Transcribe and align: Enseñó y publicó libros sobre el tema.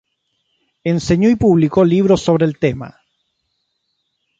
Enseñó 0.83 1.29
y 1.29 1.35
publicó 1.35 1.85
libros 1.85 2.23
sobre 2.23 2.47
el 2.47 2.57
tema. 2.57 2.97